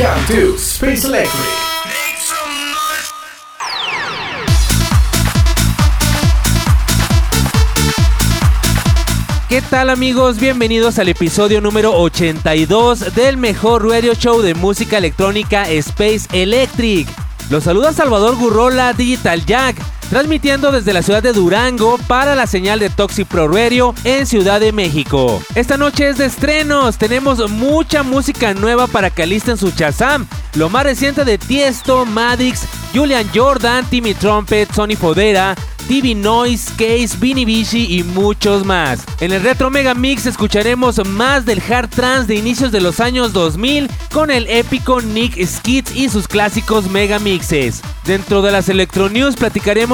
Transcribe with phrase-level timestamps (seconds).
[0.00, 1.44] Welcome to Space Electric.
[9.50, 10.38] ¿Qué tal amigos?
[10.38, 17.06] Bienvenidos al episodio número 82 del mejor radio show de música electrónica Space Electric.
[17.50, 19.76] Los saluda Salvador Gurrola Digital Jack,
[20.10, 24.60] transmitiendo desde la ciudad de Durango para la señal de Toxic Pro Radio en Ciudad
[24.60, 25.40] de México.
[25.54, 30.26] Esta noche es de estrenos, tenemos mucha música nueva para que alisten su chazam.
[30.54, 35.54] Lo más reciente de Tiesto, Madix, Julian Jordan, Timmy Trumpet, Sony Fodera,
[35.90, 39.04] TV Noise, Case, Vinny Vici y muchos más.
[39.18, 43.32] En el Retro Mega Mix escucharemos más del hard trance de inicios de los años
[43.32, 47.82] 2000 con el épico Nick Skits y sus clásicos mega mixes.
[48.04, 49.34] Dentro de las Electro News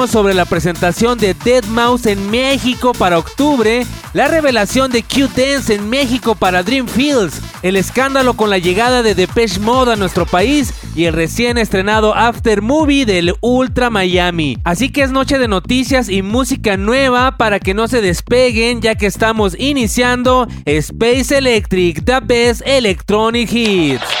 [0.07, 5.89] sobre la presentación de Dead Mouse en México para octubre, la revelación de Q-Dance en
[5.89, 10.73] México para Dream Fields, el escándalo con la llegada de Depeche Mode a nuestro país
[10.95, 14.57] y el recién estrenado After Movie del Ultra Miami.
[14.63, 18.95] Así que es noche de noticias y música nueva para que no se despeguen ya
[18.95, 24.16] que estamos iniciando Space Electric, The Best Electronic Hits.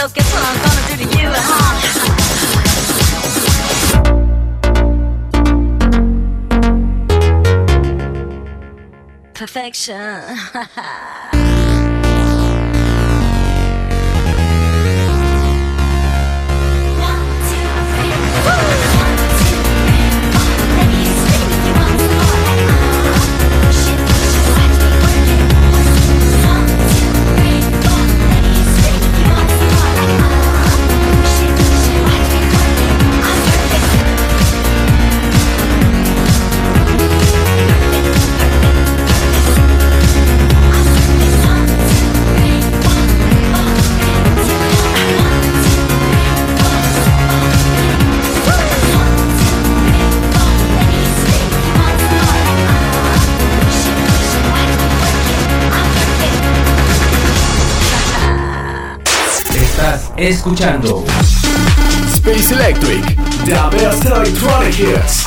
[0.00, 1.78] So guess what I'm gonna do to you home?
[9.34, 11.26] Perfection.
[60.28, 61.02] escuchando
[62.12, 65.26] Space Electric, The Best Electronic Hits.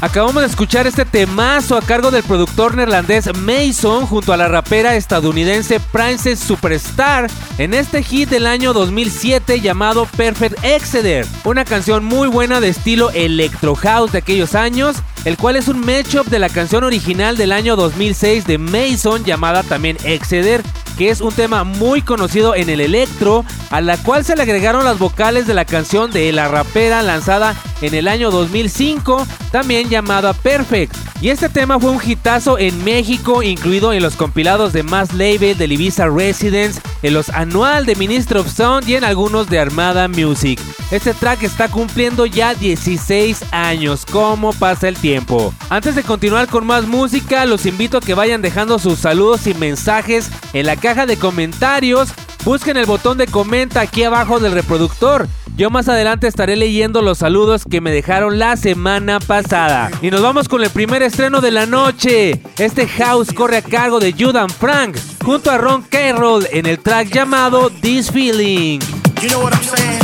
[0.00, 4.96] Acabamos de escuchar este temazo a cargo del productor neerlandés Mason junto a la rapera
[4.96, 12.26] estadounidense Princess Superstar en este hit del año 2007 llamado Perfect Exceder, una canción muy
[12.26, 16.48] buena de estilo electro house de aquellos años, el cual es un matchup de la
[16.48, 20.62] canción original del año 2006 de Mason llamada también Exceder,
[20.98, 24.84] que es un tema muy conocido en el electro, a la cual se le agregaron
[24.84, 30.32] las vocales de la canción de la rapera lanzada en el año 2005, también llamada
[30.32, 30.94] Perfect.
[31.20, 35.56] Y este tema fue un hitazo en México, incluido en los compilados de Mass Label
[35.56, 40.08] de Ibiza Residence, en los anual de Ministry of Sound y en algunos de Armada
[40.08, 40.60] Music.
[40.90, 44.04] Este track está cumpliendo ya 16 años.
[44.10, 45.54] ¿Cómo pasa el tiempo?
[45.70, 49.54] Antes de continuar con más música, los invito a que vayan dejando sus saludos y
[49.54, 52.10] mensajes en la caja de comentarios.
[52.44, 55.28] Busquen el botón de comenta aquí abajo del reproductor.
[55.54, 59.90] Yo más adelante estaré leyendo los saludos que me dejaron la semana pasada.
[60.02, 62.42] Y nos vamos con el primer estreno de la noche.
[62.58, 67.10] Este house corre a cargo de Judan Frank junto a Ron Carroll en el track
[67.12, 68.80] llamado This Feeling.
[69.20, 70.00] You know what I'm saying?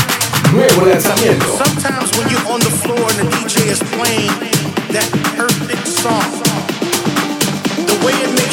[0.52, 1.58] Nuevo lanzamiento.
[1.58, 4.30] Sometimes when you're on the floor and the DJ is playing
[4.92, 6.22] that perfect song,
[7.84, 8.47] the way it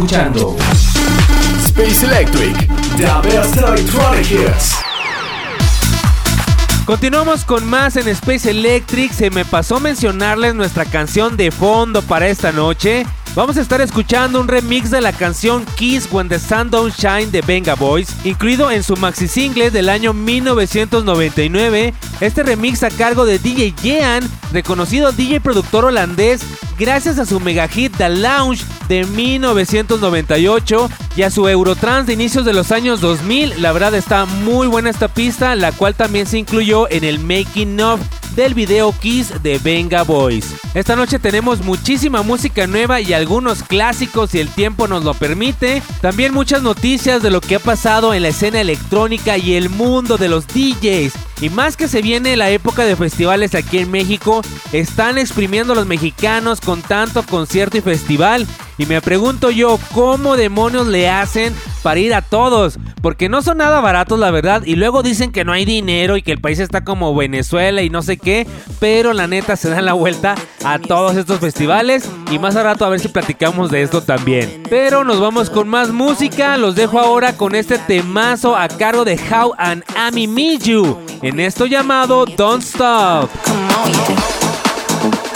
[0.00, 0.56] escuchando
[1.66, 2.56] Space Electric.
[2.96, 4.78] The best electronic hits.
[6.86, 9.12] Continuamos con más en Space Electric.
[9.12, 13.04] Se me pasó mencionarles nuestra canción de fondo para esta noche.
[13.34, 17.26] Vamos a estar escuchando un remix de la canción Kiss When the Sun Don't Shine
[17.26, 21.92] de Venga Boys, incluido en su maxi single del año 1999.
[22.20, 26.40] Este remix a cargo de DJ Jean, reconocido DJ productor holandés,
[26.80, 32.46] gracias a su mega hit The Lounge de 1998 y a su Eurotrans de inicios
[32.46, 33.60] de los años 2000.
[33.60, 37.78] La verdad está muy buena esta pista, la cual también se incluyó en el making
[37.82, 38.00] of
[38.34, 40.54] del video Kiss de Venga Boys.
[40.72, 45.82] Esta noche tenemos muchísima música nueva y algunos clásicos si el tiempo nos lo permite.
[46.00, 50.16] También muchas noticias de lo que ha pasado en la escena electrónica y el mundo
[50.16, 51.12] de los DJs.
[51.40, 54.42] Y más que se viene la época de festivales aquí en México,
[54.72, 58.46] están exprimiendo los mexicanos con tanto concierto y festival.
[58.80, 62.78] Y me pregunto yo, ¿cómo demonios le hacen para ir a todos?
[63.02, 64.62] Porque no son nada baratos, la verdad.
[64.64, 67.90] Y luego dicen que no hay dinero y que el país está como Venezuela y
[67.90, 68.46] no sé qué.
[68.78, 70.34] Pero la neta se dan la vuelta
[70.64, 72.08] a todos estos festivales.
[72.30, 74.62] Y más a rato a ver si platicamos de esto también.
[74.70, 76.56] Pero nos vamos con más música.
[76.56, 80.98] Los dejo ahora con este temazo a cargo de How and Ami Meet You.
[81.20, 83.28] En esto llamado Don't Stop.
[83.44, 84.16] Come on, yeah.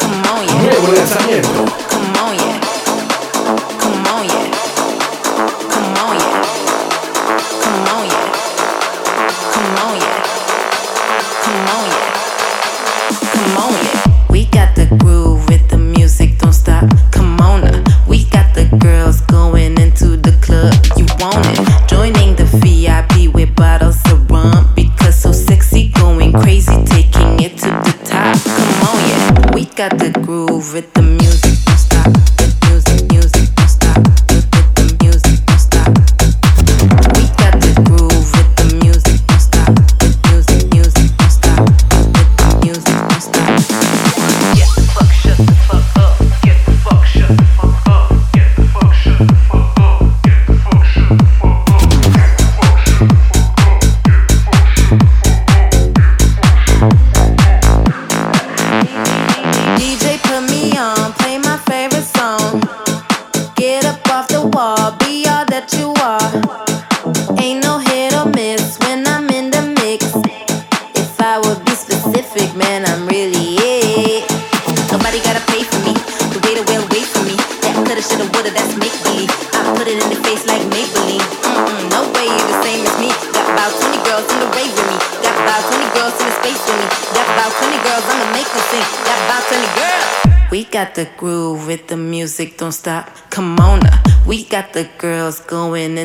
[0.00, 0.62] Come on, yeah.
[0.62, 1.83] Nuevo lanzamiento.
[30.74, 31.13] with the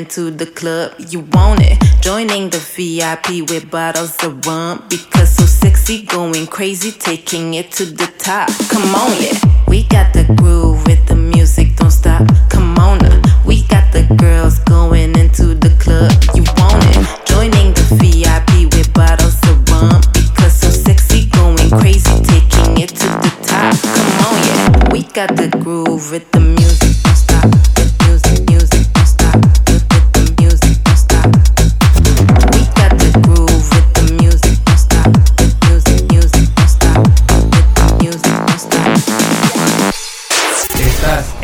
[0.09, 0.91] into the club.
[0.97, 1.77] You want it?
[2.01, 4.83] Joining the VIP with bottles of rum.
[4.89, 8.49] Because so sexy, going crazy, taking it to the top.
[8.69, 9.37] Come on, yeah.
[9.67, 12.27] We got the groove with the music, don't stop.
[12.49, 13.21] Come on now.
[13.45, 16.11] We got the girls going into the club.
[16.33, 17.27] You want it?
[17.27, 20.01] Joining the VIP with bottles of rum.
[20.11, 23.77] Because so sexy, going crazy, taking it to the top.
[23.95, 24.91] Come on, yeah.
[24.91, 26.48] We got the groove with the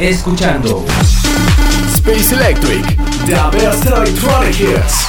[0.09, 0.85] escuchando
[1.95, 2.85] Space Electric,
[3.25, 5.07] the best electronic hits.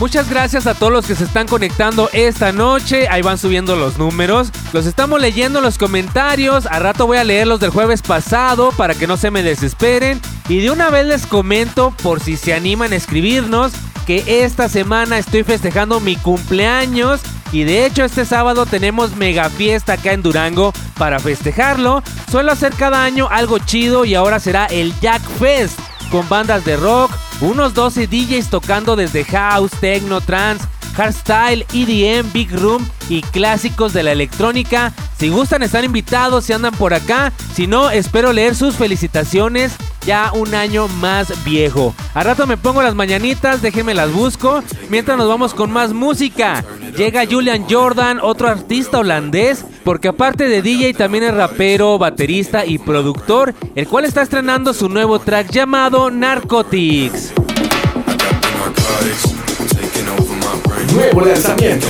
[0.00, 3.08] Muchas gracias a todos los que se están conectando esta noche.
[3.08, 4.50] Ahí van subiendo los números.
[4.72, 6.66] Los estamos leyendo en los comentarios.
[6.66, 10.20] A rato voy a leer los del jueves pasado para que no se me desesperen.
[10.48, 13.72] Y de una vez les comento, por si se animan a escribirnos,
[14.06, 17.20] que esta semana estoy festejando mi cumpleaños.
[17.52, 22.02] Y de hecho este sábado tenemos mega fiesta acá en Durango para festejarlo.
[22.30, 25.78] Suelo hacer cada año algo chido y ahora será el Jack Fest
[26.10, 30.64] con bandas de rock, unos 12 DJs tocando desde house, techno, trance,
[30.98, 34.92] hardstyle, EDM, big room y clásicos de la electrónica.
[35.16, 40.32] Si gustan están invitados si andan por acá, si no espero leer sus felicitaciones ya
[40.34, 41.94] un año más viejo.
[42.14, 46.64] A rato me pongo las mañanitas, déjenme las busco, mientras nos vamos con más música.
[46.96, 52.78] Llega Julian Jordan, otro artista holandés, porque aparte de DJ también es rapero, baterista y
[52.78, 57.34] productor, el cual está estrenando su nuevo track llamado Narcotics.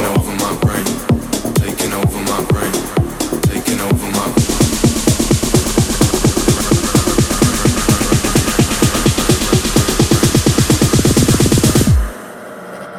[0.05, 0.85] Over my brain.
[1.55, 2.73] Taking over my brain.
[3.43, 4.59] Taking over my brain.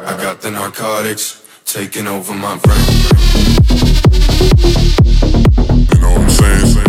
[0.06, 2.80] I got the narcotics taking over my brain.
[5.92, 6.79] You know what I'm saying?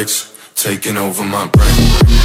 [0.00, 2.19] Narcotics taking over my brain.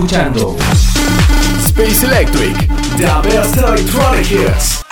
[0.00, 0.56] Escuchando
[1.66, 2.56] Space Electric,
[2.96, 4.82] the best electronic hits.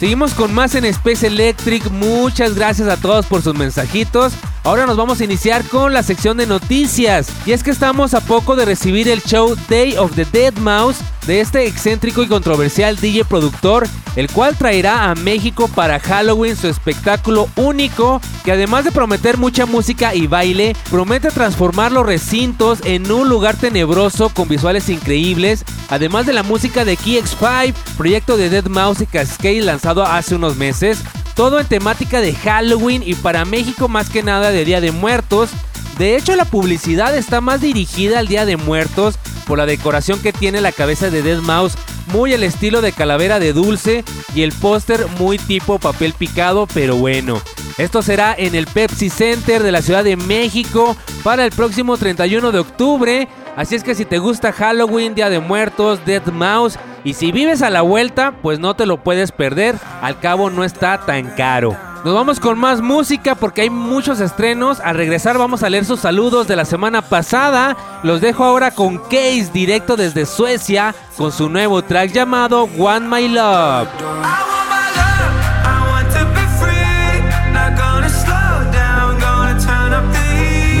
[0.00, 1.90] Seguimos con más en Space Electric.
[1.90, 4.32] Muchas gracias a todos por sus mensajitos.
[4.66, 7.28] Ahora nos vamos a iniciar con la sección de noticias.
[7.46, 10.96] Y es que estamos a poco de recibir el show Day of the Dead Mouse
[11.24, 16.66] de este excéntrico y controversial DJ productor, el cual traerá a México para Halloween su
[16.66, 23.08] espectáculo único, que además de prometer mucha música y baile, promete transformar los recintos en
[23.12, 28.66] un lugar tenebroso con visuales increíbles, además de la música de KX5, proyecto de Dead
[28.66, 31.04] Mouse y Cascade lanzado hace unos meses,
[31.36, 35.50] todo en temática de Halloween y para México más que nada de Día de Muertos.
[35.98, 40.32] De hecho, la publicidad está más dirigida al Día de Muertos por la decoración que
[40.32, 41.74] tiene la cabeza de Dead Mouse,
[42.06, 44.02] muy el estilo de calavera de dulce
[44.34, 47.40] y el póster muy tipo papel picado, pero bueno.
[47.76, 52.50] Esto será en el Pepsi Center de la Ciudad de México para el próximo 31
[52.50, 53.28] de octubre.
[53.56, 57.62] Así es que si te gusta Halloween, Día de Muertos, Dead Mouse y si vives
[57.62, 59.76] a la vuelta, pues no te lo puedes perder.
[60.02, 61.74] Al cabo no está tan caro.
[62.04, 64.78] Nos vamos con más música porque hay muchos estrenos.
[64.80, 67.76] Al regresar vamos a leer sus saludos de la semana pasada.
[68.02, 73.28] Los dejo ahora con Case directo desde Suecia con su nuevo track llamado One My
[73.28, 73.88] Love.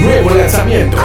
[0.02, 0.98] Nuevo lanzamiento.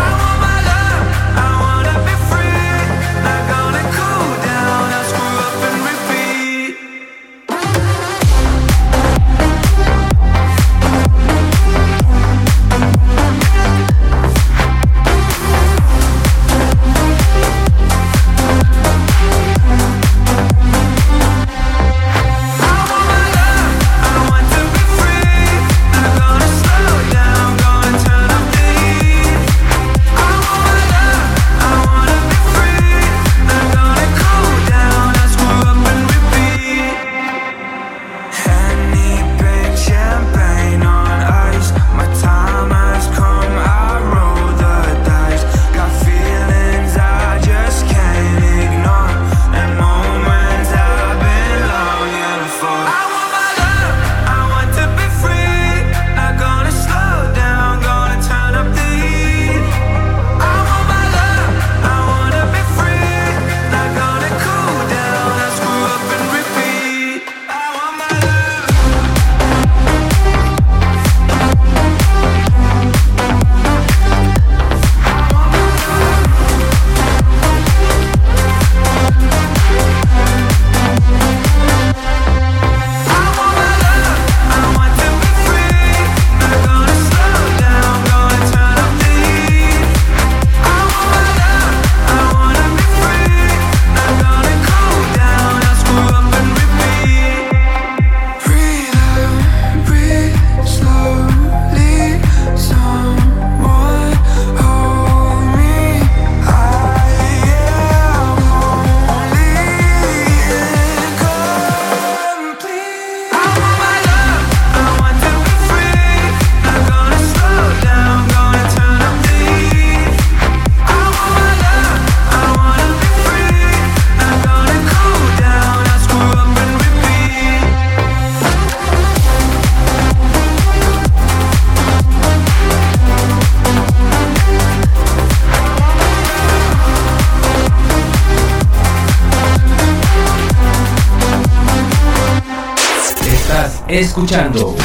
[144.01, 144.75] Escuchando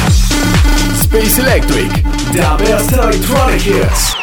[0.99, 4.13] Space Electric, the best electronic hits.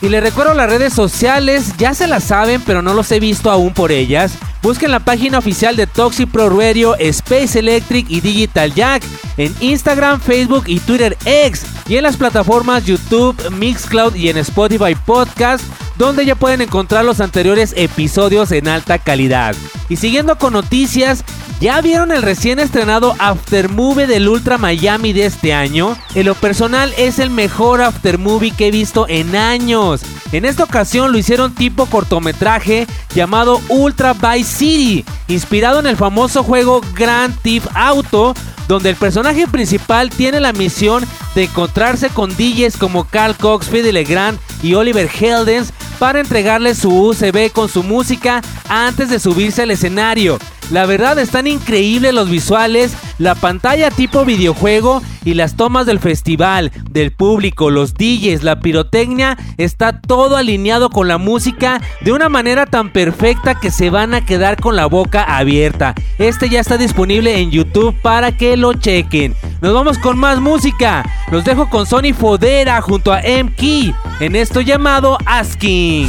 [0.00, 3.50] Y les recuerdo las redes sociales, ya se las saben, pero no los he visto
[3.50, 4.32] aún por ellas.
[4.62, 9.02] Busquen la página oficial de Toxic Pro Radio, Space Electric y Digital Jack
[9.36, 14.94] en Instagram, Facebook y Twitter X y en las plataformas YouTube, Mixcloud y en Spotify
[14.94, 15.64] Podcast,
[15.96, 19.56] donde ya pueden encontrar los anteriores episodios en alta calidad.
[19.88, 21.24] Y siguiendo con noticias,
[21.60, 25.94] ¿Ya vieron el recién estrenado Aftermovie del Ultra Miami de este año?
[26.14, 30.00] En lo personal es el mejor Aftermovie que he visto en años.
[30.32, 36.42] En esta ocasión lo hicieron tipo cortometraje llamado Ultra Vice City, inspirado en el famoso
[36.42, 38.34] juego Grand Theft Auto,
[38.66, 43.92] donde el personaje principal tiene la misión de encontrarse con DJs como Carl Cox, Fede
[43.92, 49.72] Legrand y Oliver Heldens para entregarles su USB con su música antes de subirse al
[49.72, 50.38] escenario.
[50.70, 56.70] La verdad están increíbles los visuales, la pantalla tipo videojuego y las tomas del festival,
[56.88, 62.66] del público, los DJs, la pirotecnia, está todo alineado con la música de una manera
[62.66, 65.96] tan perfecta que se van a quedar con la boca abierta.
[66.18, 69.34] Este ya está disponible en YouTube para que lo chequen.
[69.60, 71.04] Nos vamos con más música.
[71.32, 76.08] Los dejo con Sony Fodera junto a M-Key en esto llamado Asking.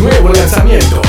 [0.00, 1.05] Nuevo lanzamiento.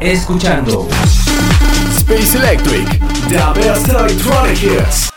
[0.00, 0.88] Escuchando
[1.96, 2.88] Space Electric.
[3.28, 5.10] The best electronic hits.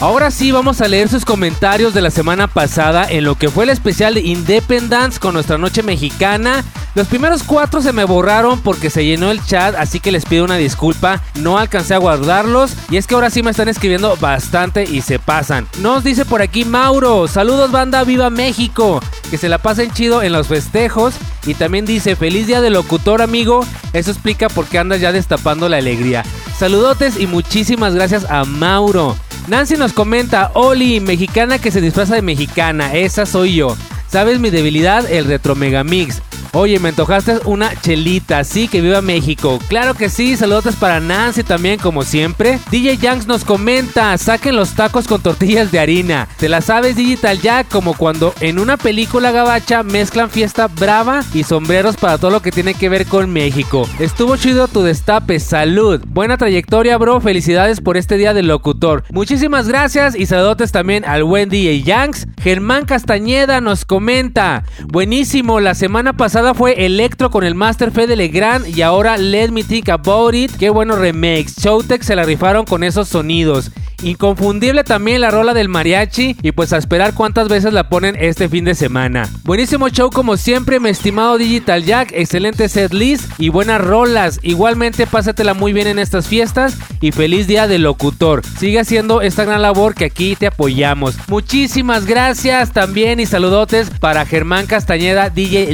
[0.00, 3.64] Ahora sí vamos a leer sus comentarios de la semana pasada en lo que fue
[3.64, 6.64] el especial de Independence con nuestra noche mexicana.
[6.96, 10.46] Los primeros cuatro se me borraron porque se llenó el chat, así que les pido
[10.46, 14.84] una disculpa, no alcancé a guardarlos y es que ahora sí me están escribiendo bastante
[14.84, 15.68] y se pasan.
[15.82, 20.32] Nos dice por aquí Mauro, saludos banda, viva México, que se la pasen chido en
[20.32, 21.12] los festejos
[21.44, 23.60] y también dice feliz día del locutor amigo,
[23.92, 26.24] eso explica por qué andas ya destapando la alegría.
[26.58, 29.18] Saludotes y muchísimas gracias a Mauro.
[29.48, 33.76] Nancy nos comenta, Oli, mexicana que se disfraza de mexicana, esa soy yo.
[34.08, 35.10] ¿Sabes mi debilidad?
[35.10, 36.22] El retro megamix.
[36.52, 39.58] Oye, me antojaste una chelita, sí, que viva México.
[39.68, 42.58] Claro que sí, saludos para Nancy también, como siempre.
[42.70, 46.28] DJ Yanks nos comenta, saquen los tacos con tortillas de harina.
[46.38, 47.68] ¿Te la sabes Digital Jack?
[47.68, 52.52] Como cuando en una película gabacha mezclan fiesta brava y sombreros para todo lo que
[52.52, 53.88] tiene que ver con México.
[53.98, 56.02] Estuvo chido tu destape, salud.
[56.06, 59.04] Buena trayectoria, bro, felicidades por este día del locutor.
[59.10, 62.26] Muchísimas gracias y saludos también al buen DJ Yanks.
[62.40, 68.68] Germán Castañeda nos comenta, buenísimo, la semana pasada fue Electro con el Master Fede Legrand
[68.68, 70.52] y ahora Let Me Think About It.
[70.58, 71.56] Qué bueno remakes.
[71.56, 73.70] Showtech se la rifaron con esos sonidos.
[74.02, 78.48] Inconfundible también la rola del mariachi y pues a esperar cuántas veces la ponen este
[78.48, 79.26] fin de semana.
[79.42, 84.38] Buenísimo show como siempre, mi estimado Digital Jack, excelente set list y buenas rolas.
[84.42, 88.42] Igualmente pásatela muy bien en estas fiestas y feliz día del locutor.
[88.58, 91.16] Sigue haciendo esta gran labor que aquí te apoyamos.
[91.28, 95.72] Muchísimas gracias también y saludotes para Germán Castañeda, DJ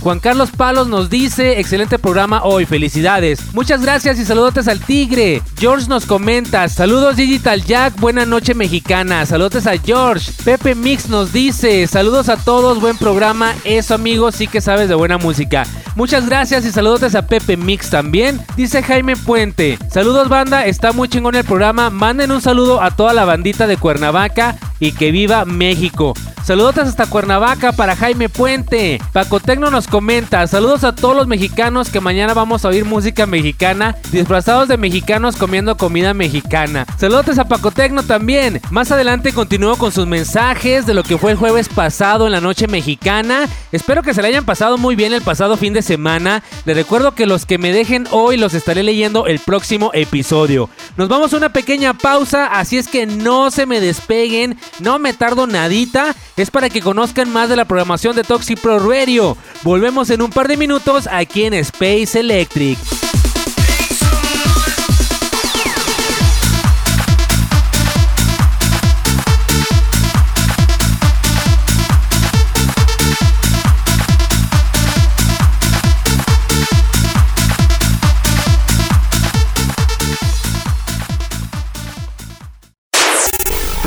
[0.00, 3.54] Juan Carlos Palos nos dice, excelente programa hoy, felicidades.
[3.54, 5.42] Muchas gracias y saludotes al Tigre.
[5.56, 9.24] George nos comenta, saludos Digital Jack, buena noche mexicana.
[9.26, 10.32] Saludos a George.
[10.44, 13.54] Pepe Mix nos dice, saludos a todos, buen programa.
[13.62, 15.64] Eso amigos, sí que sabes de buena música.
[15.94, 18.40] Muchas gracias y saludos a Pepe Mix también.
[18.56, 21.90] Dice Jaime Puente, saludos banda, está muy chingón el programa.
[21.90, 26.14] Manden un saludo a toda la bandita de Cuernavaca y que viva México.
[26.48, 28.98] Saludos hasta Cuernavaca para Jaime Puente.
[29.12, 33.26] Paco Tecno nos comenta, saludos a todos los mexicanos que mañana vamos a oír música
[33.26, 36.86] mexicana, disfrazados de mexicanos comiendo comida mexicana.
[36.96, 38.62] Saludos a Paco Tecno también.
[38.70, 42.40] Más adelante continúo con sus mensajes de lo que fue el jueves pasado en la
[42.40, 43.46] noche mexicana.
[43.70, 46.42] Espero que se le hayan pasado muy bien el pasado fin de semana.
[46.64, 50.70] Les recuerdo que los que me dejen hoy los estaré leyendo el próximo episodio.
[50.96, 55.12] Nos vamos a una pequeña pausa, así es que no se me despeguen, no me
[55.12, 56.16] tardo nadita.
[56.38, 59.36] Es para que conozcan más de la programación de Toxic Pro Radio.
[59.64, 62.78] Volvemos en un par de minutos aquí en Space Electric.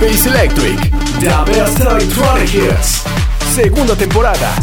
[0.00, 0.80] Space Electric.
[1.20, 2.48] The best electronic.
[3.54, 4.54] Segunda temporada.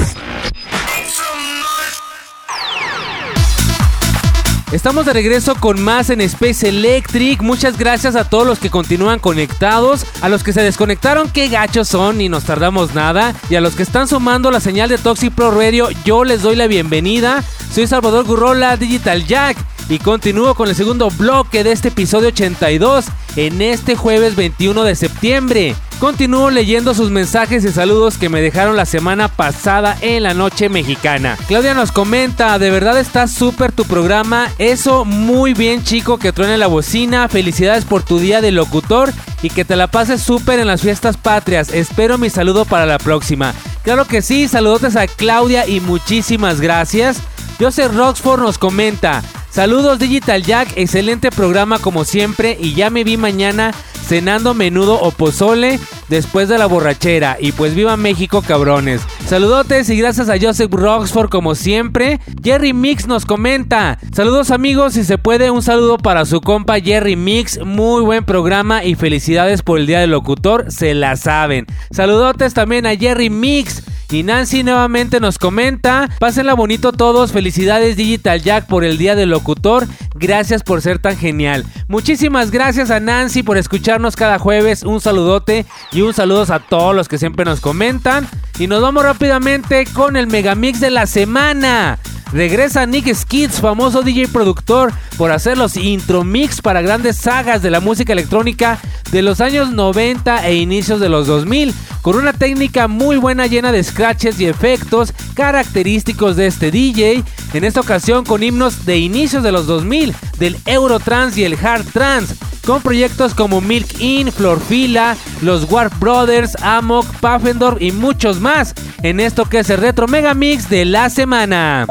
[4.72, 7.44] Estamos de regreso con más en Space Electric.
[7.44, 11.88] Muchas gracias a todos los que continúan conectados, a los que se desconectaron, qué gachos
[11.88, 15.32] son y nos tardamos nada, y a los que están sumando la señal de Toxic
[15.32, 17.44] Pro Radio, yo les doy la bienvenida.
[17.72, 19.56] Soy Salvador Gurrola, Digital Jack,
[19.90, 24.96] y continúo con el segundo bloque de este episodio 82 en este jueves 21 de
[24.96, 25.76] septiembre.
[26.00, 30.70] Continúo leyendo sus mensajes y saludos que me dejaron la semana pasada en la noche
[30.70, 31.38] mexicana.
[31.48, 36.60] Claudia nos comenta, de verdad está súper tu programa, eso muy bien chico que truene
[36.60, 40.68] la bocina, felicidades por tu día de locutor y que te la pases súper en
[40.68, 43.56] las fiestas patrias, espero mi saludo para la próxima.
[43.84, 47.22] Claro que sí, saludotes a Claudia y muchísimas gracias.
[47.60, 53.18] Joseph Roxford nos comenta, Saludos Digital Jack, excelente programa como siempre y ya me vi
[53.18, 53.74] mañana
[54.08, 59.02] cenando menudo o pozole después de la borrachera y pues viva México cabrones.
[59.26, 62.20] Saludotes y gracias a Joseph Roxford como siempre.
[62.44, 63.98] Jerry Mix nos comenta.
[64.14, 68.84] Saludos amigos, si se puede un saludo para su compa Jerry Mix, muy buen programa
[68.84, 71.66] y felicidades por el día del locutor, se la saben.
[71.90, 73.82] Saludotes también a Jerry Mix.
[74.10, 79.30] Y Nancy nuevamente nos comenta, pásenla bonito todos, felicidades Digital Jack por el día del
[79.30, 81.66] locutor, gracias por ser tan genial.
[81.90, 86.96] Muchísimas gracias a Nancy por escucharnos cada jueves, un saludote y un saludo a todos
[86.96, 88.28] los que siempre nos comentan.
[88.60, 92.00] Y nos vamos rápidamente con el megamix de la semana.
[92.34, 97.72] Regresa Nick Skids, famoso DJ productor, por hacer los intro mix para grandes sagas de
[97.72, 98.80] la música electrónica
[99.12, 103.72] de los años 90 e inicios de los 2000, con una técnica muy buena llena
[103.72, 109.42] de scratches y efectos característicos de este DJ, en esta ocasión con himnos de inicios
[109.42, 112.36] de los 2000, del Eurotrans y el Hard Trance,
[112.66, 119.22] con proyectos como Milk In, Florfila, los Warp Brothers, Amok, Puffendorf y muchos más, en
[119.22, 121.88] esto que es el Retro Mega Mix de la semana.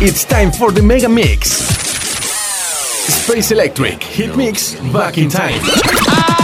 [0.00, 1.50] It's time for the Mega Mix.
[3.24, 5.60] Space Electric Hit Mix Back in Time.
[5.62, 6.43] Ah!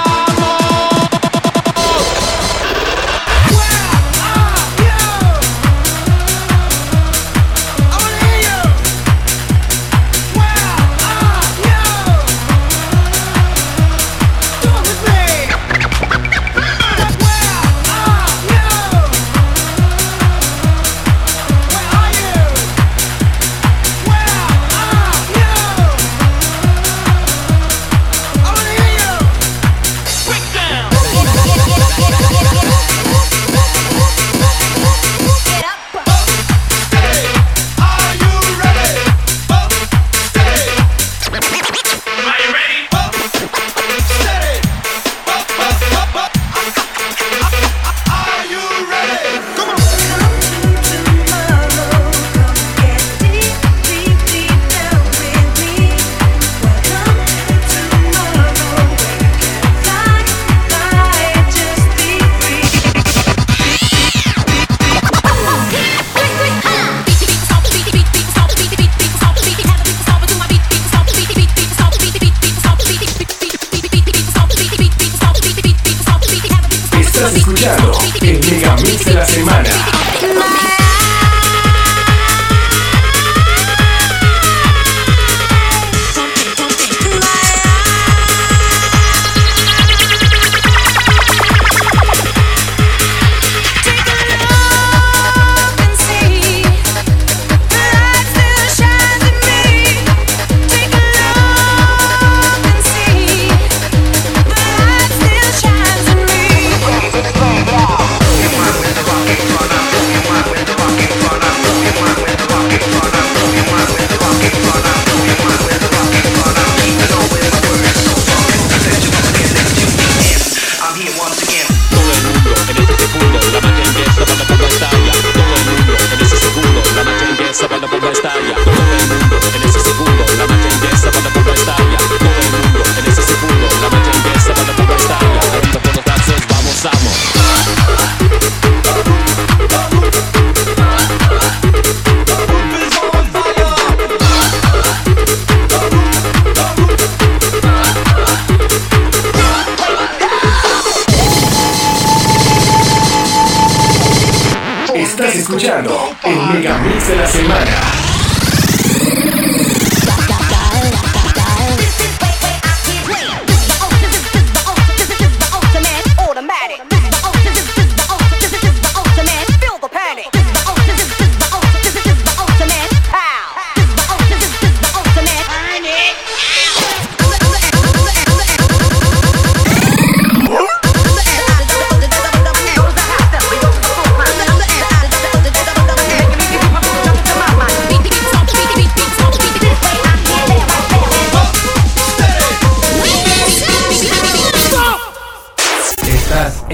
[155.20, 157.99] Estás escuchando el Megamix de la semana.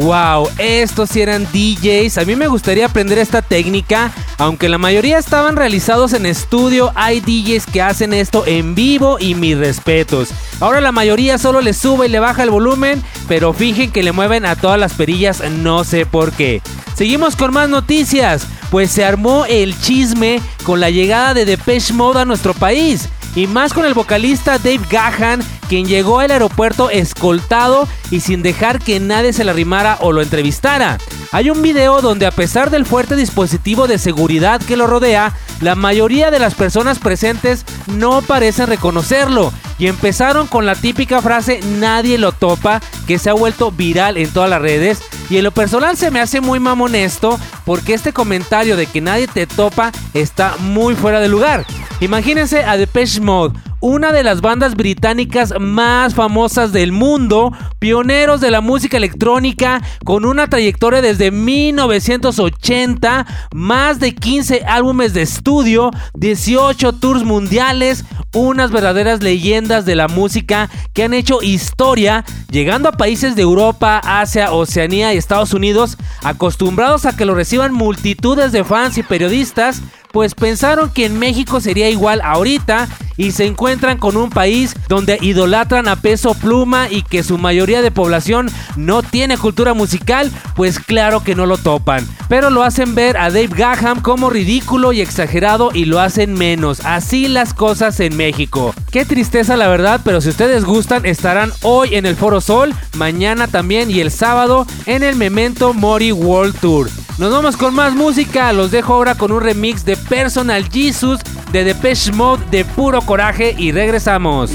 [0.00, 2.18] Wow, estos sí eran DJs.
[2.18, 4.10] A mí me gustaría aprender esta técnica.
[4.38, 9.36] Aunque la mayoría estaban realizados en estudio, hay DJs que hacen esto en vivo y
[9.36, 10.30] mis respetos.
[10.58, 14.10] Ahora la mayoría solo le sube y le baja el volumen, pero fijen que le
[14.10, 16.60] mueven a todas las perillas, no sé por qué.
[16.96, 22.20] Seguimos con más noticias, pues se armó el chisme con la llegada de Depeche Mode
[22.20, 23.08] a nuestro país.
[23.36, 28.78] Y más con el vocalista Dave Gahan, quien llegó al aeropuerto escoltado y sin dejar
[28.78, 30.98] que nadie se le arrimara o lo entrevistara.
[31.32, 35.74] Hay un video donde a pesar del fuerte dispositivo de seguridad que lo rodea, la
[35.74, 39.52] mayoría de las personas presentes no parecen reconocerlo.
[39.76, 44.30] Y empezaron con la típica frase nadie lo topa, que se ha vuelto viral en
[44.30, 45.02] todas las redes.
[45.28, 49.26] Y en lo personal se me hace muy mamonesto porque este comentario de que nadie
[49.26, 51.66] te topa está muy fuera de lugar.
[52.00, 58.50] Imagínense a Depeche Mode, una de las bandas británicas más famosas del mundo, pioneros de
[58.50, 66.94] la música electrónica, con una trayectoria desde 1980, más de 15 álbumes de estudio, 18
[66.94, 73.36] tours mundiales, unas verdaderas leyendas de la música que han hecho historia, llegando a países
[73.36, 78.96] de Europa, Asia, Oceanía y Estados Unidos, acostumbrados a que lo reciban multitudes de fans
[78.96, 79.82] y periodistas,
[80.14, 82.86] pues pensaron que en México sería igual ahorita
[83.16, 87.82] y se encuentran con un país donde idolatran a peso pluma y que su mayoría
[87.82, 92.06] de población no tiene cultura musical, pues claro que no lo topan.
[92.28, 96.80] Pero lo hacen ver a Dave Gaham como ridículo y exagerado y lo hacen menos.
[96.84, 98.72] Así las cosas en México.
[98.92, 103.48] Qué tristeza la verdad, pero si ustedes gustan estarán hoy en el Foro Sol, mañana
[103.48, 106.88] también y el sábado en el Memento Mori World Tour.
[107.16, 111.20] Nos vamos con más música, los dejo ahora con un remix de Personal Jesus
[111.52, 114.50] de Depeche Mode de puro coraje y regresamos.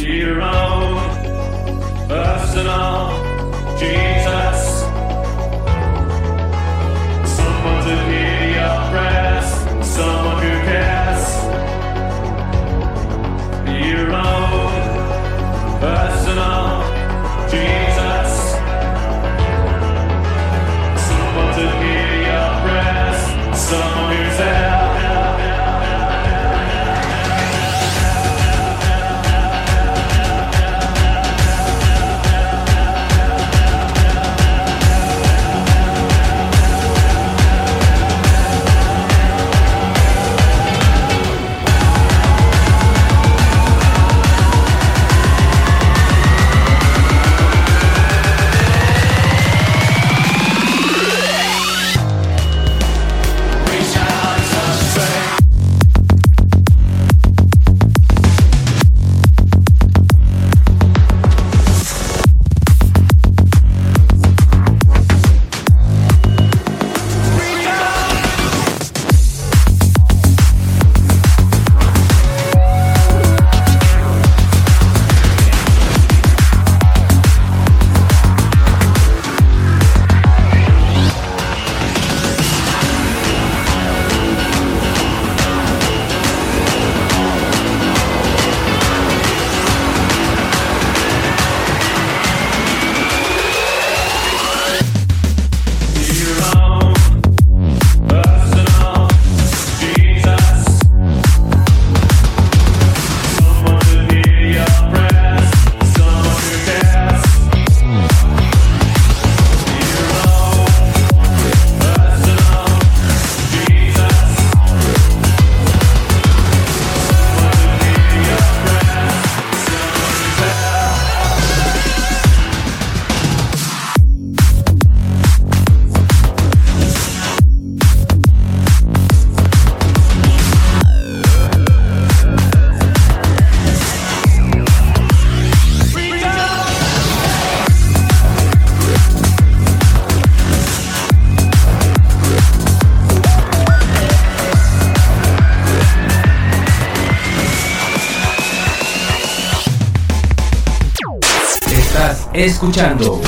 [152.45, 153.21] Escuchando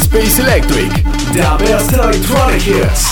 [0.00, 0.92] Space Electric,
[1.32, 3.06] the best electronic hits.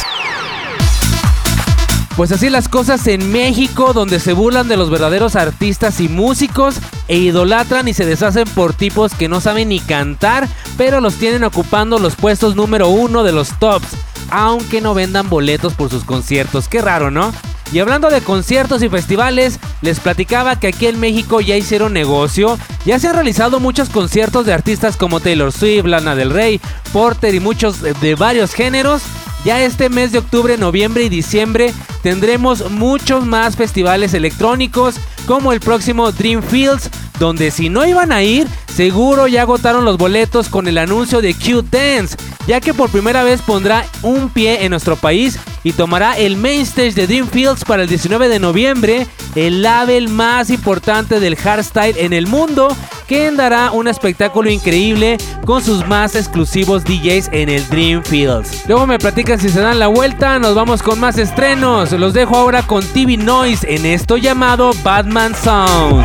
[2.17, 6.77] Pues así las cosas en México, donde se burlan de los verdaderos artistas y músicos
[7.07, 11.45] e idolatran y se deshacen por tipos que no saben ni cantar, pero los tienen
[11.45, 13.87] ocupando los puestos número uno de los tops,
[14.31, 16.67] aunque no vendan boletos por sus conciertos.
[16.67, 17.33] Qué raro, ¿no?
[17.73, 22.59] Y hablando de conciertos y festivales, les platicaba que aquí en México ya hicieron negocio,
[22.87, 26.61] ya se han realizado muchos conciertos de artistas como Taylor Swift, Lana del Rey,
[26.93, 29.03] Porter y muchos de- varios géneros.
[29.45, 34.97] Ya este mes de octubre, noviembre y diciembre tendremos muchos más festivales electrónicos
[35.27, 36.91] como el próximo Dream Fields,
[37.21, 41.35] donde si no iban a ir, seguro ya agotaron los boletos con el anuncio de
[41.35, 42.17] Q Dance,
[42.49, 46.63] ya que por primera vez pondrá un pie en nuestro país y tomará el main
[46.63, 51.97] stage de Dream Fields para el 19 de noviembre, el label más importante del hardstyle
[51.99, 52.75] en el mundo,
[53.07, 58.65] que dará un espectáculo increíble con sus más exclusivos DJs en el Dream Fields.
[58.69, 61.93] Luego me platican si se dan la vuelta, nos vamos con más estrenos.
[61.93, 66.05] Los dejo ahora con TV Noise en esto llamado Batman Sound.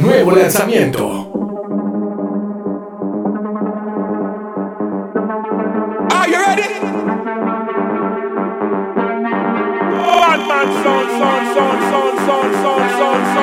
[0.00, 1.33] Nuevo lanzamiento.
[10.34, 13.33] One man song, song, song, song, song, song.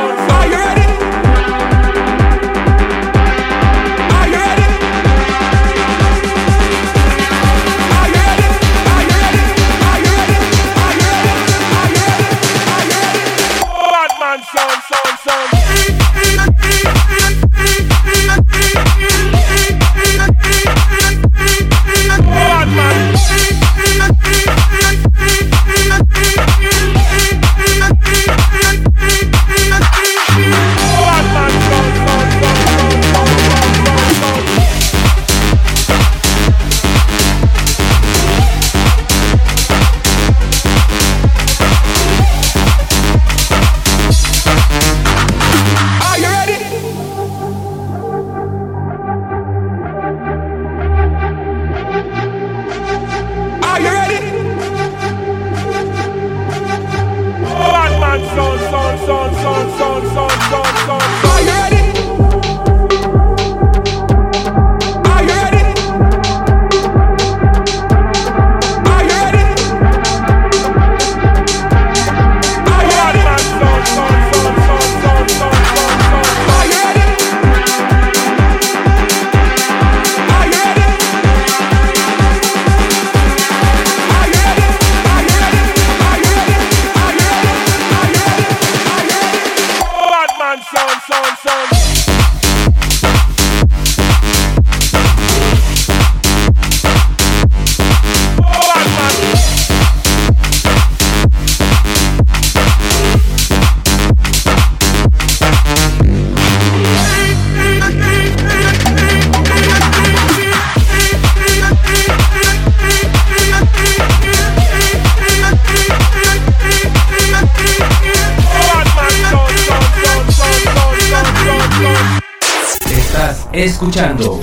[123.81, 124.39] Escuchando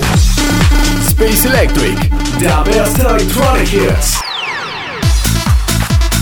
[1.07, 1.97] Space Electric,
[2.39, 4.19] the best electronic hits.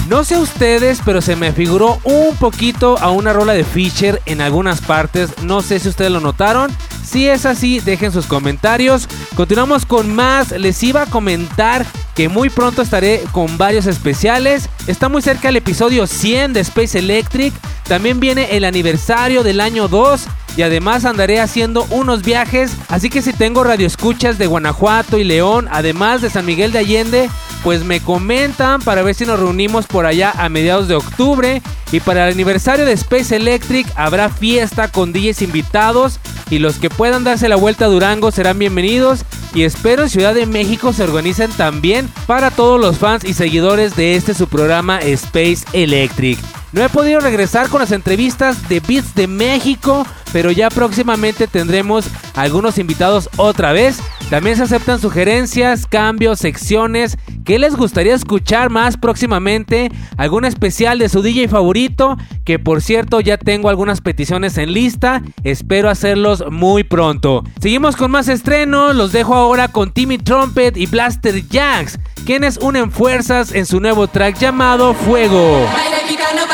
[0.07, 4.39] No sé ustedes, pero se me figuró un poquito a una rola de Fisher en
[4.39, 5.31] algunas partes.
[5.41, 6.71] No sé si ustedes lo notaron.
[7.03, 9.09] Si es así, dejen sus comentarios.
[9.35, 10.51] Continuamos con más.
[10.51, 11.87] Les iba a comentar
[12.17, 14.69] que muy pronto estaré con varios especiales.
[14.87, 17.53] Está muy cerca el episodio 100 de Space Electric.
[17.83, 20.25] También viene el aniversario del año 2
[20.57, 22.71] y además andaré haciendo unos viajes.
[22.89, 27.29] Así que si tengo radioescuchas de Guanajuato y León, además de San Miguel de Allende,
[27.63, 31.61] pues me comentan para ver si nos reunimos por allá a mediados de octubre.
[31.91, 36.89] Y para el aniversario de Space Electric habrá fiesta con DJs invitados y los que
[36.89, 39.23] puedan darse la vuelta a Durango serán bienvenidos.
[39.57, 43.95] Y espero en Ciudad de México se organicen también para todos los fans y seguidores
[43.95, 46.37] de este su programa Space Electric.
[46.73, 52.05] No he podido regresar con las entrevistas de Beats de México, pero ya próximamente tendremos
[52.35, 53.99] algunos invitados otra vez.
[54.29, 57.17] También se aceptan sugerencias, cambios, secciones.
[57.45, 59.89] ¿Qué les gustaría escuchar más próximamente?
[60.17, 62.17] ¿Algún especial de su DJ favorito?
[62.43, 65.21] Que por cierto ya tengo algunas peticiones en lista.
[65.43, 67.45] Espero hacerlos muy pronto.
[67.61, 68.93] Seguimos con más estrenos.
[68.97, 71.97] Los dejo ahora con Timmy Trumpet y Blaster Jacks.
[72.25, 75.65] quienes unen fuerzas en su nuevo track llamado Fuego.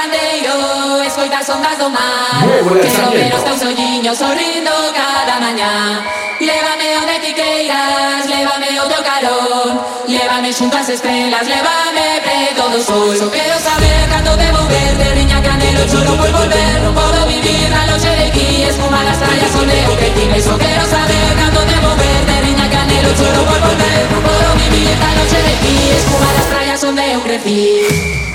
[0.04, 2.44] candeiro Escoita as ondas do mar.
[2.82, 6.04] Quero ver os teus olliños sorrindo cada mañá
[6.40, 9.86] Llévame onde ti queiras Llévame o teu calor.
[10.08, 13.16] Llévame xunto as estrelas Llévame preto do sol.
[13.16, 16.76] Só quero saber cando debo verte riña canelo, choro por volver.
[16.84, 20.42] Non podo vivir na loxe de aquí Espuma das trallas, o que tiene.
[20.42, 24.02] Só quero saber cando debo verte riña canelo, choro por volver.
[24.12, 28.33] Non podo vivir na loxe de aquí Espuma das trallas onde eu crecí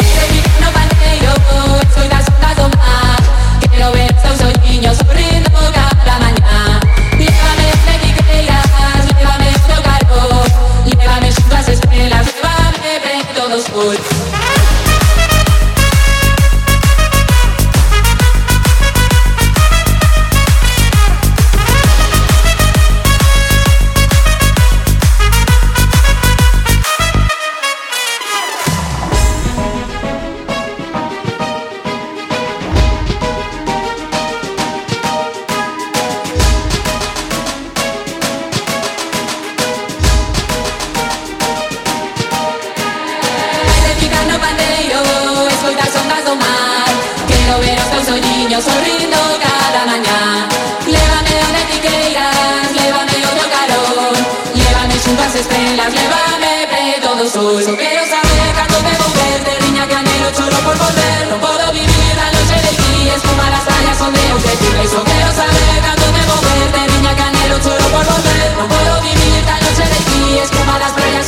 [4.78, 6.80] os teus olliños sorrindo cada mañá
[7.18, 8.64] Lévame onde ti queiras,
[9.18, 10.48] lévame o teu calor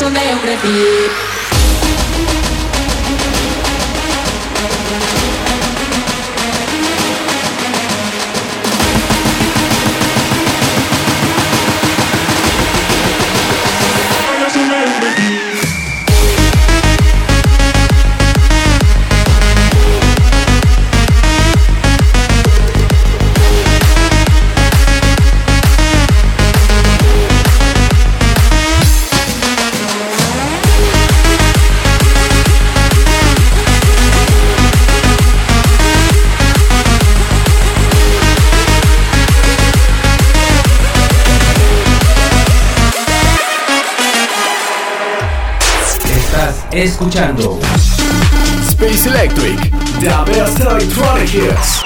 [0.02, 1.29] onde
[46.82, 47.58] escuchando
[48.68, 49.70] Space Electric,
[50.00, 51.82] the best electronic hits.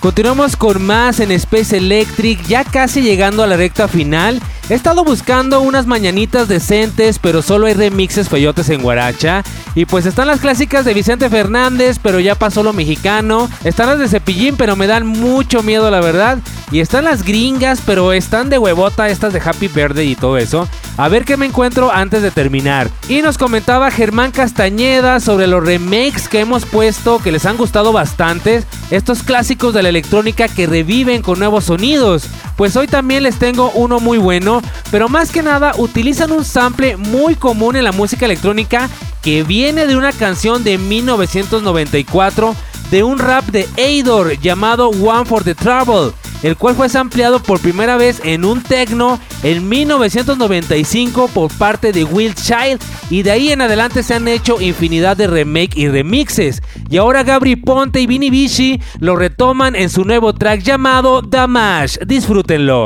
[0.00, 4.40] Continuamos con más en Space Electric, ya casi llegando a la recta final.
[4.68, 9.42] He estado buscando unas mañanitas decentes, pero solo hay remixes feyotes en Guaracha.
[9.78, 13.48] Y pues están las clásicas de Vicente Fernández, pero ya pasó lo mexicano.
[13.62, 16.38] Están las de Cepillín, pero me dan mucho miedo, la verdad.
[16.72, 20.68] Y están las gringas, pero están de huevota estas de Happy Birthday y todo eso.
[20.96, 22.90] A ver qué me encuentro antes de terminar.
[23.08, 27.92] Y nos comentaba Germán Castañeda sobre los remakes que hemos puesto, que les han gustado
[27.92, 28.64] bastante.
[28.90, 32.28] Estos clásicos de la electrónica que reviven con nuevos sonidos.
[32.56, 34.60] Pues hoy también les tengo uno muy bueno,
[34.90, 38.90] pero más que nada utilizan un sample muy común en la música electrónica
[39.28, 42.56] que viene de una canción de 1994
[42.90, 46.12] de un rap de Eidor llamado One for the Trouble,
[46.42, 52.04] el cual fue sampleado por primera vez en un techno en 1995 por parte de
[52.04, 56.62] Will Child y de ahí en adelante se han hecho infinidad de remake y remixes.
[56.88, 61.98] Y ahora Gabri Ponte y Vini Vici lo retoman en su nuevo track llamado Damash.
[62.06, 62.84] Disfrútenlo.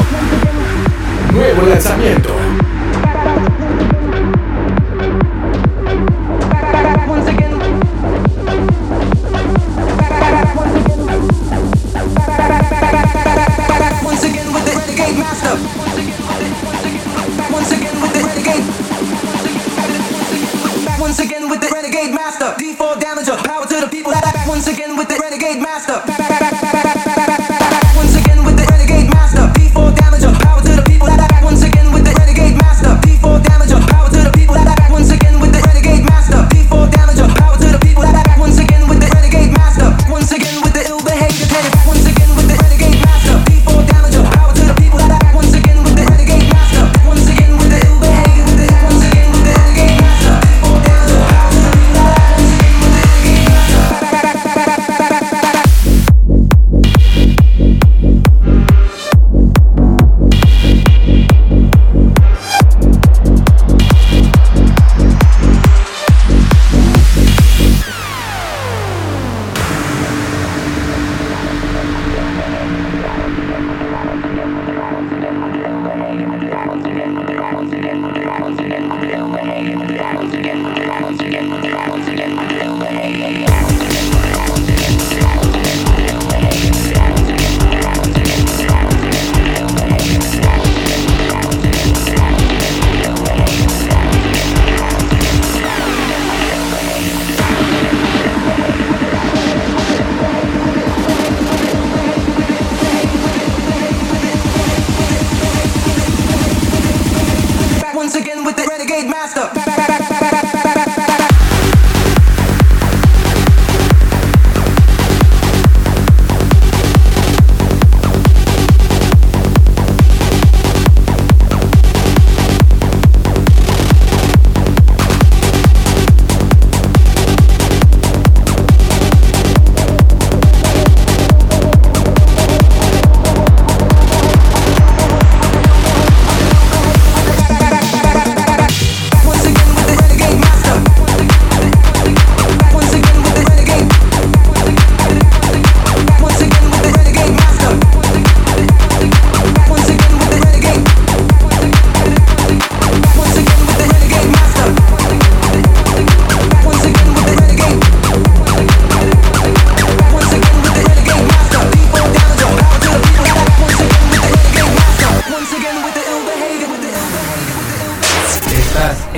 [1.32, 2.34] Nuevo lanzamiento.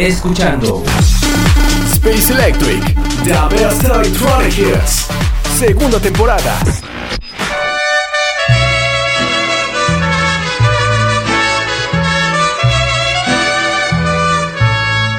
[0.07, 0.83] Escuchando
[1.93, 2.85] Space Electric,
[3.25, 4.87] The Best Electronic.
[5.59, 6.59] Segunda temporada.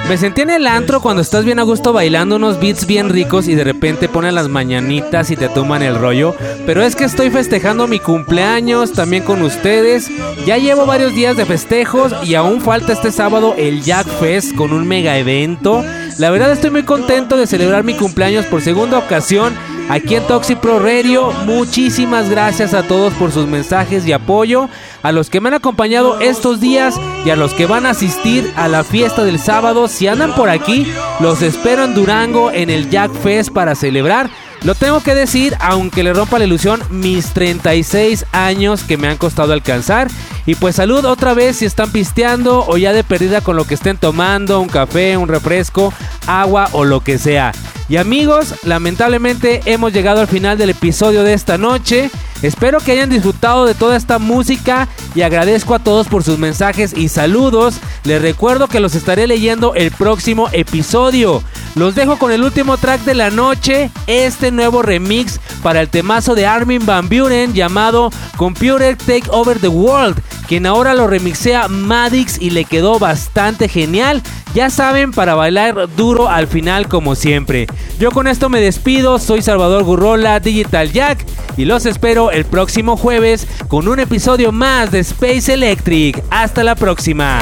[0.08, 3.47] Me sentí en el antro cuando estás bien a gusto bailando unos beats bien ricos
[3.47, 6.36] y de repente ponen las mañanitas y te toman el rollo.
[6.68, 10.12] Pero es que estoy festejando mi cumpleaños también con ustedes.
[10.45, 14.74] Ya llevo varios días de festejos y aún falta este sábado el Jack Fest con
[14.74, 15.84] un mega evento.
[16.20, 19.56] La verdad estoy muy contento de celebrar mi cumpleaños por segunda ocasión
[19.90, 21.32] aquí en Toxic Pro Radio.
[21.46, 24.70] Muchísimas gracias a todos por sus mensajes y apoyo,
[25.04, 28.52] a los que me han acompañado estos días y a los que van a asistir
[28.56, 29.88] a la fiesta del sábado.
[29.88, 30.88] Si andan por aquí,
[31.20, 34.30] los espero en Durango en el Jack Fest para celebrar.
[34.64, 39.18] Lo tengo que decir, aunque le rompa la ilusión, mis 36 años que me han
[39.18, 40.08] costado alcanzar.
[40.46, 43.74] Y pues salud otra vez si están pisteando o ya de perdida con lo que
[43.74, 45.93] estén tomando, un café, un refresco,
[46.28, 47.52] agua o lo que sea.
[47.88, 52.10] Y amigos, lamentablemente hemos llegado al final del episodio de esta noche.
[52.41, 56.93] Espero que hayan disfrutado de toda esta música y agradezco a todos por sus mensajes
[56.96, 57.76] y saludos.
[58.04, 61.43] Les recuerdo que los estaré leyendo el próximo episodio.
[61.76, 66.34] Los dejo con el último track de la noche, este nuevo remix para el temazo
[66.34, 72.39] de Armin Van Buren llamado Computer Take Over the World, quien ahora lo remixea Madix
[72.39, 74.22] y le quedó bastante genial.
[74.54, 77.68] Ya saben, para bailar duro al final como siempre.
[78.00, 81.26] Yo con esto me despido, soy Salvador Gurrola, Digital Jack,
[81.58, 86.24] y los espero el próximo jueves con un episodio más de Space Electric.
[86.30, 87.39] Hasta la próxima.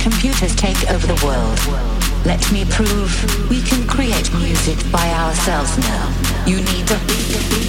[0.00, 1.58] Computers take over the world.
[2.24, 3.10] Let me prove
[3.50, 6.44] we can create music by ourselves now.
[6.46, 7.59] You need a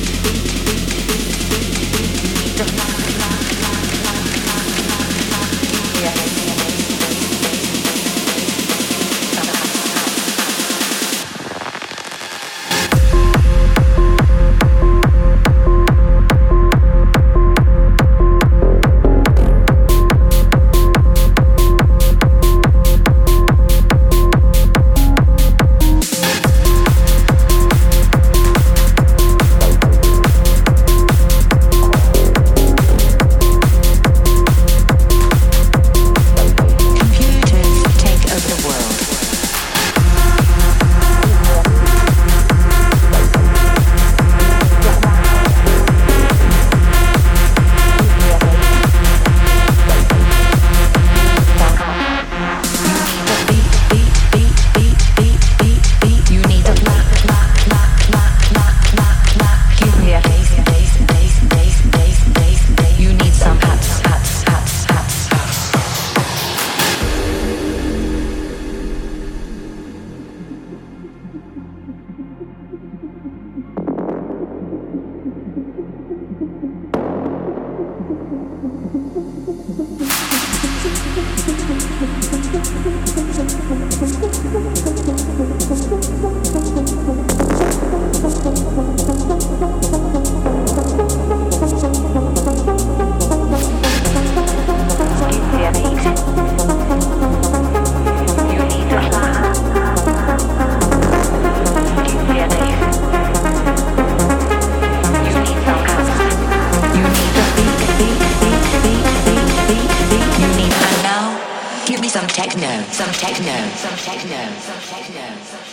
[112.90, 115.66] some techno, some techno, some techno, some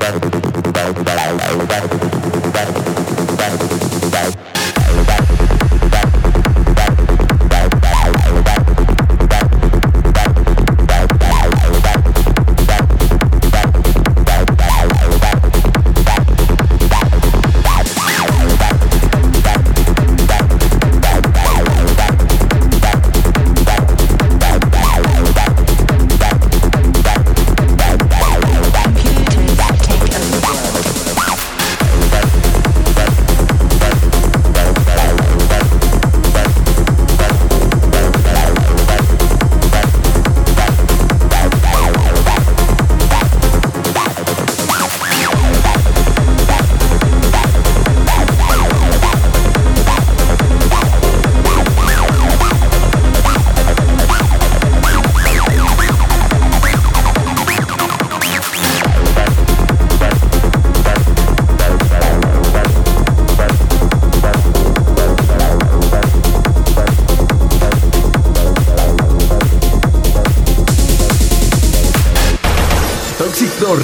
[0.00, 0.51] techno,